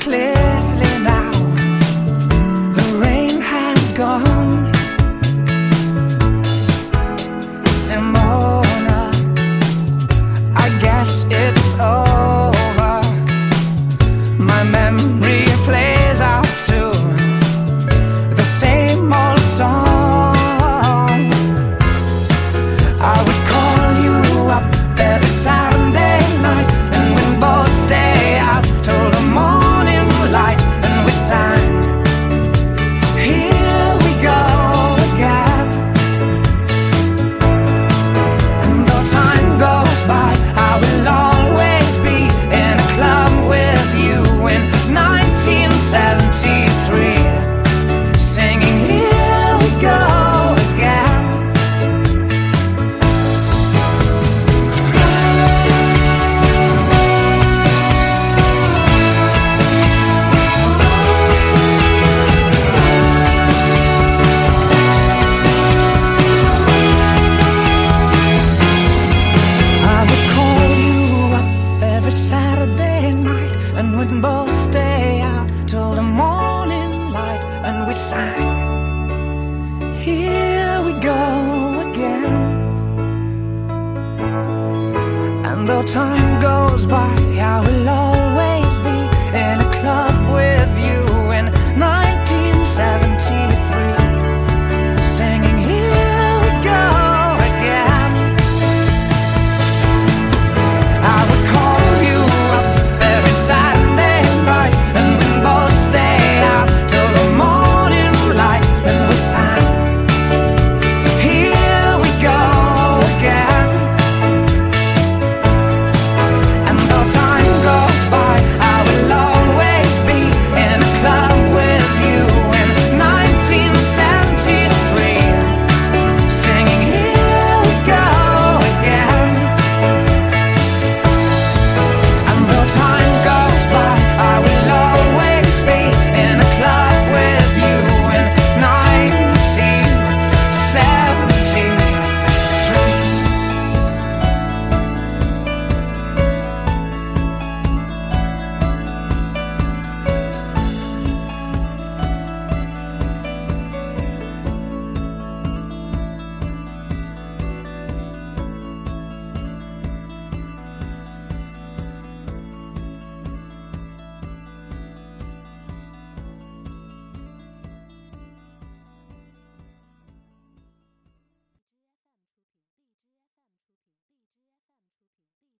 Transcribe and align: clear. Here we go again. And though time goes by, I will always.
clear. 0.00 0.31
Here 80.02 80.82
we 80.82 80.94
go 80.94 81.88
again. 81.88 82.34
And 85.46 85.68
though 85.68 85.84
time 85.84 86.40
goes 86.40 86.86
by, 86.86 87.14
I 87.38 87.60
will 87.60 87.88
always. 87.88 88.01